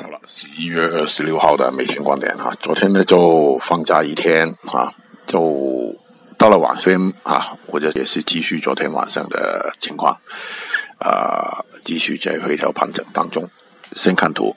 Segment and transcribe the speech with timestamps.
[0.00, 4.94] 好了十一月二十六号的每天观点啊昨天呢就放假一天啊
[5.26, 5.92] 就
[6.36, 10.16] 到了晚上啊我就也是继续昨天晚上的情况
[11.00, 13.50] 啊继续在回调盘整当中
[13.96, 14.54] 先看图。